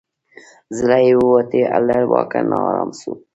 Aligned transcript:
زړه 0.77 0.97
یې 1.05 1.13
ووتی 1.19 1.61
له 1.87 1.97
واکه 2.11 2.39
نا 2.49 2.57
آرام 2.69 2.91
سو 2.99 3.11